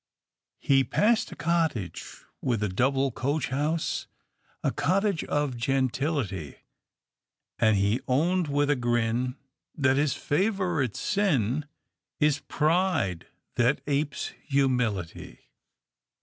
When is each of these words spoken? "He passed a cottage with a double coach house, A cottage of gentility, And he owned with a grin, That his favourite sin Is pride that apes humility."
"He 0.57 0.83
passed 0.83 1.31
a 1.31 1.35
cottage 1.35 2.23
with 2.41 2.63
a 2.63 2.69
double 2.69 3.11
coach 3.11 3.49
house, 3.49 4.07
A 4.63 4.71
cottage 4.71 5.23
of 5.25 5.55
gentility, 5.55 6.55
And 7.59 7.77
he 7.77 8.01
owned 8.07 8.47
with 8.47 8.71
a 8.71 8.75
grin, 8.75 9.35
That 9.75 9.97
his 9.97 10.15
favourite 10.15 10.95
sin 10.95 11.67
Is 12.19 12.39
pride 12.39 13.27
that 13.57 13.81
apes 13.85 14.33
humility." 14.45 15.49